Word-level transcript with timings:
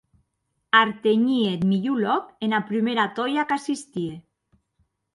Artenhie 0.79 1.37
eth 1.51 1.67
milhor 1.73 2.01
lòc 2.05 2.23
ena 2.49 2.63
prumèra 2.71 3.05
tòia 3.15 3.43
qu’assistie! 3.49 4.13